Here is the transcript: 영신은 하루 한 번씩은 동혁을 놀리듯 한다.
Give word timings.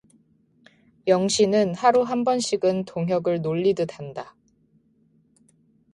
영신은 1.05 1.75
하루 1.75 2.01
한 2.01 2.23
번씩은 2.23 2.85
동혁을 2.85 3.43
놀리듯 3.43 3.99
한다. 3.99 4.35